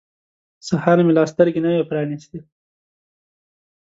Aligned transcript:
سهار 0.67 0.97
مې 1.05 1.13
لا 1.17 1.23
سترګې 1.31 1.59
نه 1.65 1.69
وې 1.73 1.83
پرانیستې. 1.89 2.39